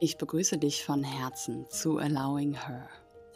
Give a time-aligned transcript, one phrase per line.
[0.00, 2.88] Ich begrüße dich von Herzen zu Allowing Her.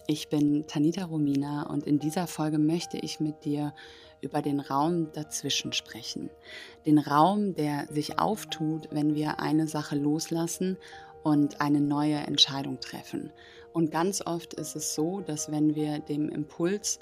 [0.06, 3.74] Ich bin Tanita Romina und in dieser Folge möchte ich mit dir
[4.20, 6.30] über den Raum dazwischen sprechen.
[6.86, 10.76] Den Raum, der sich auftut, wenn wir eine Sache loslassen
[11.24, 13.32] und eine neue Entscheidung treffen.
[13.72, 17.00] Und ganz oft ist es so, dass wenn wir dem Impuls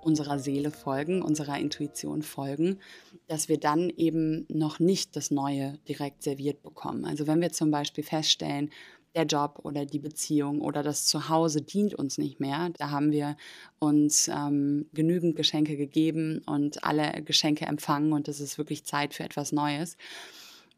[0.00, 2.80] unserer Seele folgen, unserer Intuition folgen,
[3.28, 7.04] dass wir dann eben noch nicht das Neue direkt serviert bekommen.
[7.04, 8.70] Also wenn wir zum Beispiel feststellen,
[9.14, 12.70] der Job oder die Beziehung oder das Zuhause dient uns nicht mehr.
[12.78, 13.36] Da haben wir
[13.78, 19.24] uns ähm, genügend Geschenke gegeben und alle Geschenke empfangen und es ist wirklich Zeit für
[19.24, 19.96] etwas Neues.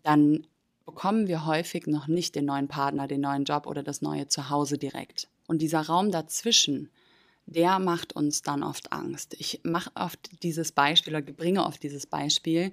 [0.02, 0.46] Dann
[0.84, 4.78] bekommen wir häufig noch nicht den neuen Partner, den neuen Job oder das neue Zuhause
[4.78, 5.28] direkt.
[5.46, 6.90] Und dieser Raum dazwischen,
[7.46, 9.34] der macht uns dann oft Angst.
[9.38, 12.72] Ich mache oft dieses Beispiel oder bringe oft dieses Beispiel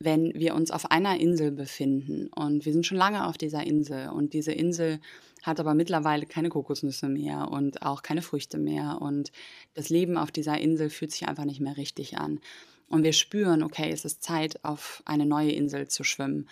[0.00, 2.28] wenn wir uns auf einer Insel befinden.
[2.28, 4.08] Und wir sind schon lange auf dieser Insel.
[4.08, 4.98] Und diese Insel
[5.42, 8.98] hat aber mittlerweile keine Kokosnüsse mehr und auch keine Früchte mehr.
[9.00, 9.30] Und
[9.74, 12.40] das Leben auf dieser Insel fühlt sich einfach nicht mehr richtig an.
[12.88, 16.48] Und wir spüren, okay, es ist Zeit, auf eine neue Insel zu schwimmen,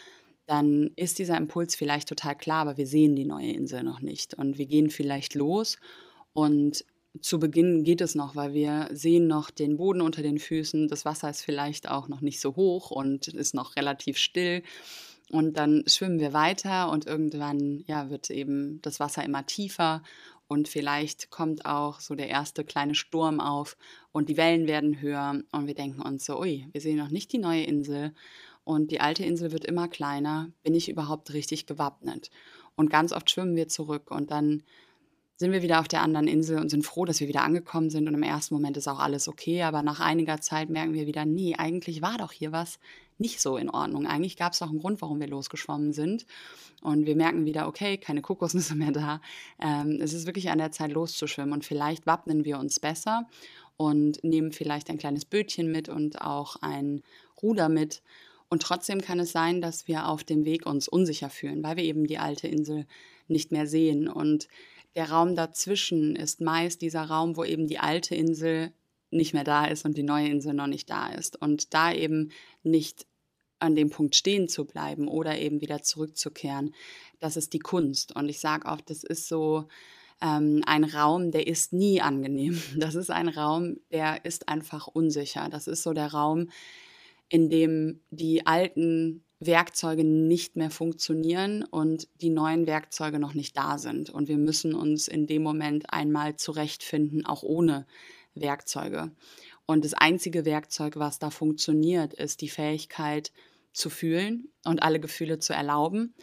[0.46, 4.34] dann ist dieser Impuls vielleicht total klar, aber wir sehen die neue Insel noch nicht.
[4.34, 5.78] Und wir gehen vielleicht los
[6.32, 6.84] und
[7.20, 10.88] zu Beginn geht es noch, weil wir sehen noch den Boden unter den Füßen.
[10.88, 14.62] Das Wasser ist vielleicht auch noch nicht so hoch und ist noch relativ still.
[15.30, 20.02] Und dann schwimmen wir weiter und irgendwann ja, wird eben das Wasser immer tiefer
[20.48, 23.76] und vielleicht kommt auch so der erste kleine Sturm auf
[24.12, 27.32] und die Wellen werden höher und wir denken uns so, ui, wir sehen noch nicht
[27.32, 28.14] die neue Insel
[28.64, 30.50] und die alte Insel wird immer kleiner.
[30.62, 32.30] Bin ich überhaupt richtig gewappnet?
[32.76, 34.62] Und ganz oft schwimmen wir zurück und dann
[35.38, 38.08] sind wir wieder auf der anderen Insel und sind froh, dass wir wieder angekommen sind.
[38.08, 41.24] Und im ersten Moment ist auch alles okay, aber nach einiger Zeit merken wir wieder,
[41.24, 42.80] nee, eigentlich war doch hier was
[43.18, 44.06] nicht so in Ordnung.
[44.06, 46.26] Eigentlich gab es doch einen Grund, warum wir losgeschwommen sind.
[46.82, 49.20] Und wir merken wieder, okay, keine Kokosnüsse mehr da.
[49.60, 53.28] Ähm, es ist wirklich an der Zeit loszuschwimmen und vielleicht wappnen wir uns besser
[53.76, 57.02] und nehmen vielleicht ein kleines Bötchen mit und auch ein
[57.40, 58.02] Ruder mit.
[58.48, 61.84] Und trotzdem kann es sein, dass wir auf dem Weg uns unsicher fühlen, weil wir
[61.84, 62.86] eben die alte Insel
[63.28, 64.08] nicht mehr sehen.
[64.08, 64.48] Und
[64.94, 68.72] der Raum dazwischen ist meist dieser Raum, wo eben die alte Insel
[69.10, 71.40] nicht mehr da ist und die neue Insel noch nicht da ist.
[71.40, 72.32] Und da eben
[72.62, 73.06] nicht
[73.58, 76.74] an dem Punkt stehen zu bleiben oder eben wieder zurückzukehren,
[77.18, 78.14] das ist die Kunst.
[78.14, 79.66] Und ich sage oft, das ist so
[80.20, 82.60] ähm, ein Raum, der ist nie angenehm.
[82.76, 85.48] Das ist ein Raum, der ist einfach unsicher.
[85.50, 86.50] Das ist so der Raum,
[87.28, 93.78] in dem die alten Werkzeuge nicht mehr funktionieren und die neuen Werkzeuge noch nicht da
[93.78, 94.10] sind.
[94.10, 97.86] Und wir müssen uns in dem Moment einmal zurechtfinden, auch ohne
[98.34, 99.12] Werkzeuge.
[99.66, 103.32] Und das einzige Werkzeug, was da funktioniert, ist die Fähigkeit
[103.72, 106.14] zu fühlen und alle Gefühle zu erlauben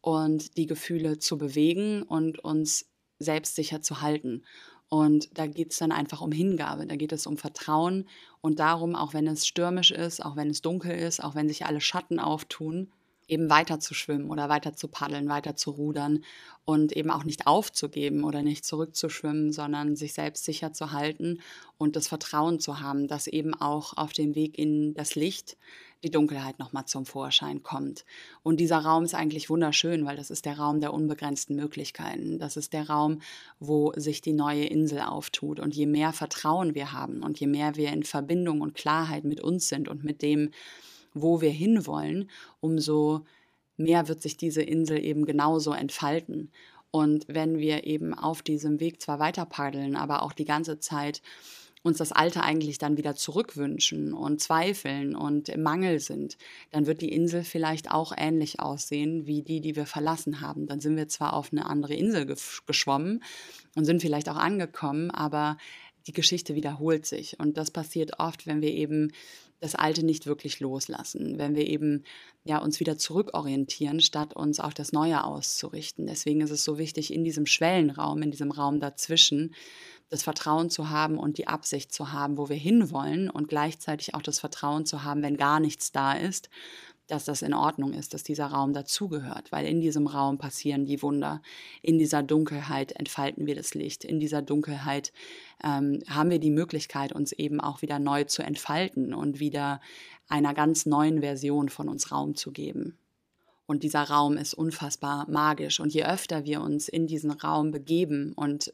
[0.00, 4.44] und die Gefühle zu bewegen und uns selbstsicher zu halten.
[4.88, 8.08] Und da geht es dann einfach um Hingabe, da geht es um Vertrauen
[8.40, 11.66] und darum, auch wenn es stürmisch ist, auch wenn es dunkel ist, auch wenn sich
[11.66, 12.92] alle Schatten auftun,
[13.28, 16.24] eben weiter zu schwimmen oder weiter zu paddeln, weiter zu rudern
[16.64, 21.40] und eben auch nicht aufzugeben oder nicht zurückzuschwimmen, sondern sich selbst sicher zu halten
[21.78, 25.56] und das Vertrauen zu haben, dass eben auch auf dem Weg in das Licht
[26.04, 28.04] die Dunkelheit nochmal zum Vorschein kommt.
[28.42, 32.38] Und dieser Raum ist eigentlich wunderschön, weil das ist der Raum der unbegrenzten Möglichkeiten.
[32.38, 33.20] Das ist der Raum,
[33.58, 35.58] wo sich die neue Insel auftut.
[35.58, 39.40] Und je mehr Vertrauen wir haben und je mehr wir in Verbindung und Klarheit mit
[39.40, 40.50] uns sind und mit dem,
[41.14, 42.28] wo wir hinwollen,
[42.60, 43.24] umso
[43.76, 46.50] mehr wird sich diese Insel eben genauso entfalten.
[46.90, 51.22] Und wenn wir eben auf diesem Weg zwar weiter paddeln, aber auch die ganze Zeit
[51.84, 56.38] uns das Alte eigentlich dann wieder zurückwünschen und zweifeln und im Mangel sind,
[56.70, 60.66] dann wird die Insel vielleicht auch ähnlich aussehen wie die, die wir verlassen haben.
[60.66, 62.24] Dann sind wir zwar auf eine andere Insel
[62.66, 63.22] geschwommen
[63.74, 65.58] und sind vielleicht auch angekommen, aber
[66.06, 67.38] die Geschichte wiederholt sich.
[67.38, 69.12] Und das passiert oft, wenn wir eben
[69.64, 72.04] das Alte nicht wirklich loslassen, wenn wir eben
[72.44, 76.06] ja uns wieder zurückorientieren, statt uns auf das Neue auszurichten.
[76.06, 79.54] Deswegen ist es so wichtig, in diesem Schwellenraum, in diesem Raum dazwischen,
[80.10, 84.20] das Vertrauen zu haben und die Absicht zu haben, wo wir hinwollen und gleichzeitig auch
[84.20, 86.50] das Vertrauen zu haben, wenn gar nichts da ist,
[87.06, 91.02] dass das in Ordnung ist, dass dieser Raum dazugehört, weil in diesem Raum passieren die
[91.02, 91.42] Wunder.
[91.82, 94.04] In dieser Dunkelheit entfalten wir das Licht.
[94.04, 95.12] In dieser Dunkelheit
[95.62, 99.80] ähm, haben wir die Möglichkeit, uns eben auch wieder neu zu entfalten und wieder
[100.28, 102.98] einer ganz neuen Version von uns Raum zu geben.
[103.66, 105.80] Und dieser Raum ist unfassbar magisch.
[105.80, 108.70] Und je öfter wir uns in diesen Raum begeben und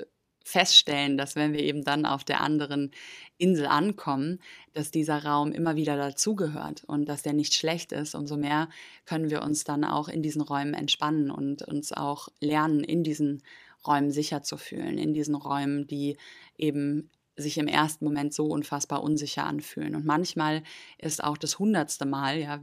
[0.50, 2.91] feststellen, dass wenn wir eben dann auf der anderen
[3.38, 4.41] Insel ankommen,
[4.75, 8.14] dass dieser Raum immer wieder dazugehört und dass der nicht schlecht ist.
[8.14, 8.69] Umso mehr
[9.06, 13.43] können wir uns dann auch in diesen Räumen entspannen und uns auch lernen, in diesen
[13.87, 16.19] Räumen sicher zu fühlen, in diesen Räumen, die
[16.58, 19.94] eben sich im ersten Moment so unfassbar unsicher anfühlen.
[19.94, 20.62] Und manchmal
[20.98, 22.60] ist auch das hundertste Mal, ja,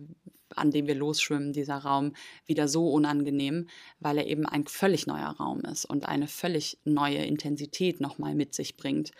[0.55, 2.13] an dem wir losschwimmen, dieser Raum
[2.45, 3.67] wieder so unangenehm,
[3.99, 8.53] weil er eben ein völlig neuer Raum ist und eine völlig neue Intensität nochmal mit
[8.53, 9.11] sich bringt.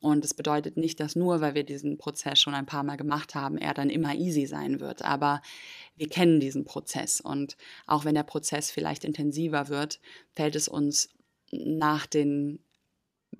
[0.00, 3.36] Und es bedeutet nicht, dass nur, weil wir diesen Prozess schon ein paar Mal gemacht
[3.36, 5.04] haben, er dann immer easy sein wird.
[5.04, 5.40] Aber
[5.96, 7.20] wir kennen diesen Prozess.
[7.20, 7.56] Und
[7.86, 10.00] auch wenn der Prozess vielleicht intensiver wird,
[10.34, 11.10] fällt es uns
[11.52, 12.58] nach den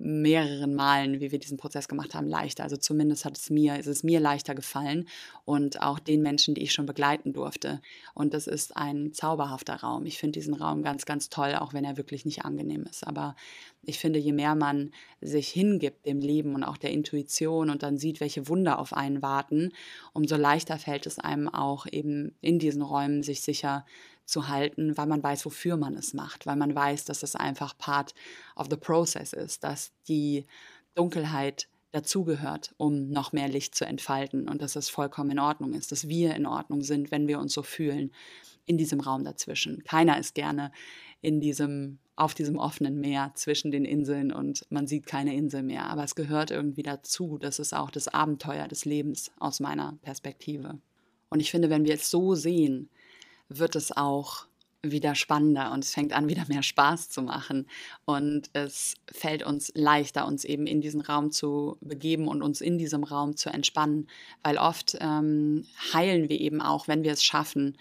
[0.03, 2.63] mehreren Malen, wie wir diesen Prozess gemacht haben, leichter.
[2.63, 5.07] Also zumindest hat es mir, ist es mir leichter gefallen
[5.45, 7.81] und auch den Menschen, die ich schon begleiten durfte.
[8.13, 10.05] Und das ist ein zauberhafter Raum.
[10.05, 13.07] Ich finde diesen Raum ganz, ganz toll, auch wenn er wirklich nicht angenehm ist.
[13.07, 13.37] Aber
[13.85, 14.91] ich finde, je mehr man
[15.21, 19.21] sich hingibt dem Leben und auch der Intuition und dann sieht, welche Wunder auf einen
[19.21, 19.71] warten,
[20.11, 23.85] umso leichter fällt es einem auch eben in diesen Räumen sich sicher
[24.25, 27.77] zu halten, weil man weiß, wofür man es macht, weil man weiß, dass es einfach
[27.77, 28.13] Part
[28.55, 30.45] of the process ist, dass die
[30.95, 35.91] Dunkelheit dazugehört, um noch mehr Licht zu entfalten und dass es vollkommen in Ordnung ist,
[35.91, 38.11] dass wir in Ordnung sind, wenn wir uns so fühlen
[38.65, 39.83] in diesem Raum dazwischen.
[39.83, 40.71] Keiner ist gerne
[41.21, 45.87] in diesem auf diesem offenen Meer zwischen den Inseln und man sieht keine Insel mehr,
[45.87, 50.77] aber es gehört irgendwie dazu, das ist auch das Abenteuer des Lebens aus meiner Perspektive.
[51.29, 52.89] Und ich finde, wenn wir es so sehen,
[53.49, 54.47] wird es auch
[54.83, 57.67] wieder spannender und es fängt an, wieder mehr Spaß zu machen.
[58.05, 62.77] Und es fällt uns leichter, uns eben in diesen Raum zu begeben und uns in
[62.77, 64.07] diesem Raum zu entspannen,
[64.43, 67.77] weil oft ähm, heilen wir eben auch, wenn wir es schaffen,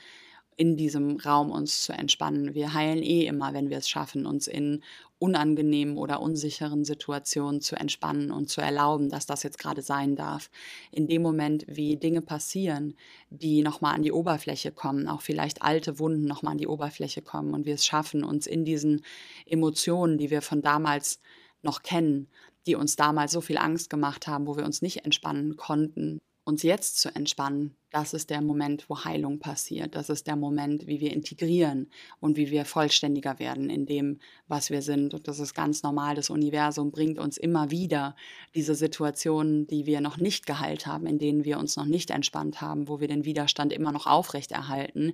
[0.62, 2.54] in diesem Raum uns zu entspannen.
[2.54, 4.84] Wir heilen eh immer, wenn wir es schaffen, uns in
[5.18, 10.50] unangenehmen oder unsicheren Situationen zu entspannen und zu erlauben, dass das jetzt gerade sein darf.
[10.92, 12.94] In dem Moment, wie Dinge passieren,
[13.28, 17.54] die nochmal an die Oberfläche kommen, auch vielleicht alte Wunden nochmal an die Oberfläche kommen
[17.54, 19.02] und wir es schaffen, uns in diesen
[19.44, 21.18] Emotionen, die wir von damals
[21.62, 22.28] noch kennen,
[22.68, 26.62] die uns damals so viel Angst gemacht haben, wo wir uns nicht entspannen konnten, uns
[26.62, 29.94] jetzt zu entspannen, das ist der Moment, wo Heilung passiert.
[29.94, 31.90] Das ist der Moment, wie wir integrieren
[32.20, 34.18] und wie wir vollständiger werden in dem,
[34.48, 35.12] was wir sind.
[35.12, 36.14] Und das ist ganz normal.
[36.14, 38.16] Das Universum bringt uns immer wieder
[38.54, 42.62] diese Situationen, die wir noch nicht geheilt haben, in denen wir uns noch nicht entspannt
[42.62, 45.12] haben, wo wir den Widerstand immer noch aufrechterhalten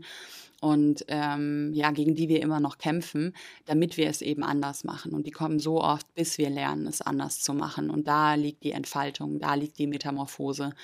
[0.61, 3.35] und ähm, ja, gegen die wir immer noch kämpfen,
[3.65, 5.15] damit wir es eben anders machen.
[5.15, 7.91] Und die kommen so oft, bis wir lernen, es anders zu machen.
[7.91, 10.75] Und da liegt die Entfaltung, da liegt die Metamorphose,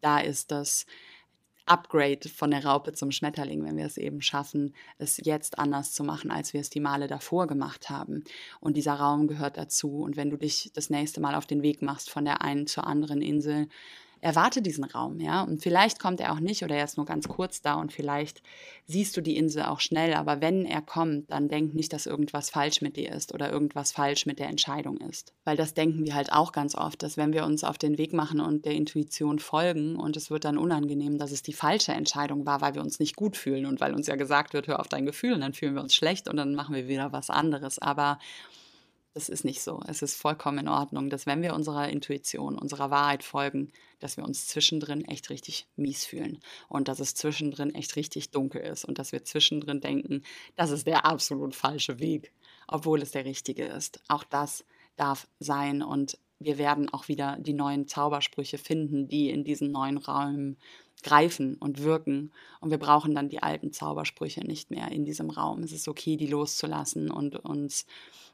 [0.00, 0.86] da ist das
[1.66, 6.04] Upgrade von der Raupe zum Schmetterling, wenn wir es eben schaffen, es jetzt anders zu
[6.04, 8.24] machen, als wir es die Male davor gemacht haben.
[8.60, 10.02] Und dieser Raum gehört dazu.
[10.02, 12.86] Und wenn du dich das nächste Mal auf den Weg machst von der einen zur
[12.86, 13.68] anderen Insel,
[14.24, 15.42] erwarte diesen Raum, ja.
[15.42, 18.42] Und vielleicht kommt er auch nicht oder er ist nur ganz kurz da und vielleicht
[18.86, 20.14] siehst du die Insel auch schnell.
[20.14, 23.92] Aber wenn er kommt, dann denk nicht, dass irgendwas falsch mit dir ist oder irgendwas
[23.92, 25.34] falsch mit der Entscheidung ist.
[25.44, 28.14] Weil das denken wir halt auch ganz oft, dass wenn wir uns auf den Weg
[28.14, 32.46] machen und der Intuition folgen und es wird dann unangenehm, dass es die falsche Entscheidung
[32.46, 34.88] war, weil wir uns nicht gut fühlen und weil uns ja gesagt wird, hör auf
[34.88, 37.78] dein Gefühl und dann fühlen wir uns schlecht und dann machen wir wieder was anderes.
[37.78, 38.18] Aber
[39.14, 39.80] das ist nicht so.
[39.86, 43.70] Es ist vollkommen in Ordnung, dass wenn wir unserer Intuition, unserer Wahrheit folgen,
[44.00, 48.62] dass wir uns zwischendrin echt richtig mies fühlen und dass es zwischendrin echt richtig dunkel
[48.62, 50.24] ist und dass wir zwischendrin denken,
[50.56, 52.32] das ist der absolut falsche Weg,
[52.66, 54.00] obwohl es der richtige ist.
[54.08, 54.64] Auch das
[54.96, 59.98] darf sein und wir werden auch wieder die neuen Zaubersprüche finden, die in diesen neuen
[59.98, 60.58] Räumen
[61.02, 62.32] greifen und wirken.
[62.60, 65.62] Und wir brauchen dann die alten Zaubersprüche nicht mehr in diesem Raum.
[65.62, 67.86] Es ist okay, die loszulassen und uns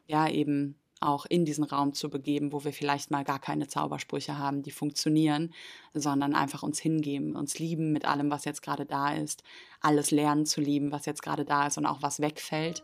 [0.07, 4.37] ja eben auch in diesen Raum zu begeben, wo wir vielleicht mal gar keine Zaubersprüche
[4.37, 5.53] haben, die funktionieren,
[5.93, 9.43] sondern einfach uns hingeben, uns lieben mit allem, was jetzt gerade da ist,
[9.81, 12.83] alles lernen zu lieben, was jetzt gerade da ist und auch was wegfällt.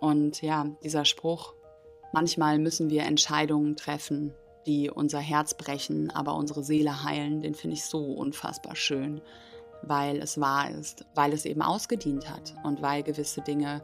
[0.00, 1.54] Und ja, dieser Spruch,
[2.12, 4.34] manchmal müssen wir Entscheidungen treffen,
[4.66, 9.22] die unser Herz brechen, aber unsere Seele heilen, den finde ich so unfassbar schön,
[9.82, 13.82] weil es wahr ist, weil es eben ausgedient hat und weil gewisse Dinge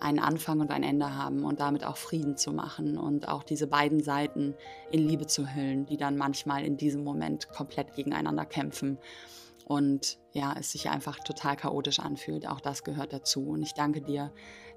[0.00, 3.66] einen Anfang und ein Ende haben und damit auch Frieden zu machen und auch diese
[3.66, 4.54] beiden Seiten
[4.90, 8.98] in Liebe zu hüllen, die dann manchmal in diesem Moment komplett gegeneinander kämpfen
[9.66, 12.46] und ja, es sich einfach total chaotisch anfühlt.
[12.46, 13.48] Auch das gehört dazu.
[13.48, 14.32] Und ich danke dir,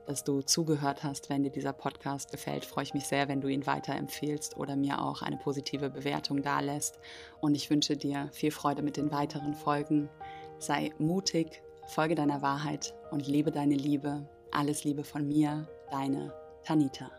[0.08, 1.30] dass du zugehört hast.
[1.30, 5.00] Wenn dir dieser Podcast gefällt, freue ich mich sehr, wenn du ihn weiterempfehlst oder mir
[5.00, 7.00] auch eine positive Bewertung dalässt.
[7.40, 10.10] Und ich wünsche dir viel Freude mit den weiteren Folgen.
[10.58, 14.28] Sei mutig, folge deiner Wahrheit und lebe deine Liebe.
[14.52, 17.19] Alles Liebe von mir, deine Tanita.